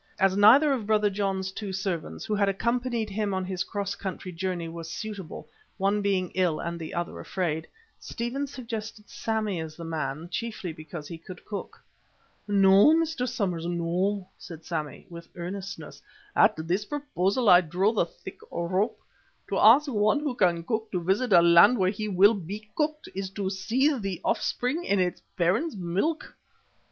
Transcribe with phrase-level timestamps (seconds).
[0.17, 4.31] As neither of Brother John's two servants, who had accompanied him on his cross country
[4.31, 7.67] journey, was suitable, one being ill and the other afraid,
[7.99, 11.79] Stephen suggested Sammy as the man, chiefly because he could cook.
[12.47, 13.29] "No, Mr.
[13.29, 16.01] Somers, no," said Sammy, with earnestness.
[16.35, 18.99] "At this proposal I draw the thick rope.
[19.49, 23.07] To ask one who can cook to visit a land where he will be cooked,
[23.13, 26.35] is to seethe the offspring in its parent's milk."